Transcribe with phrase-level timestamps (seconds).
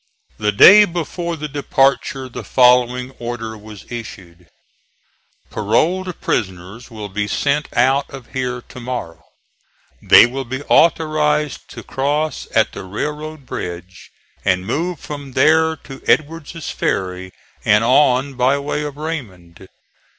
[0.39, 4.47] The day before the departure the following order was issued:
[5.51, 9.23] "Paroled prisoners will be sent out of here to morrow.
[10.01, 14.09] They will be authorized to cross at the railroad bridge,
[14.43, 17.29] and move from there to Edward's Ferry,
[17.59, 19.67] (*14) and on by way of Raymond.